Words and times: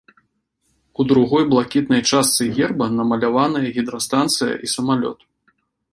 У 1.01 1.05
другой 1.11 1.43
блакітнай 1.51 2.01
частцы 2.11 2.43
герба 2.57 2.85
намаляваныя 2.97 3.67
гідрастанцыя 3.79 4.53
і 4.69 4.75
самалёт. 4.77 5.19